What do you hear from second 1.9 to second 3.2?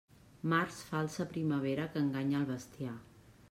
que enganya al bestiar.